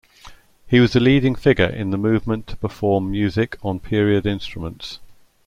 [0.65, 4.97] He was a leading figure in the movement to perform music on period instruments.